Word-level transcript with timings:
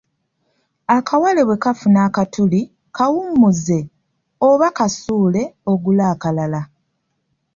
Akawale 0.97 1.41
bwekafuna 1.47 1.99
akatuli, 2.07 2.61
kawummuze 2.95 3.79
oba 4.49 4.67
kasuule 4.77 5.43
ogule 5.71 6.03
akalala. 6.13 6.61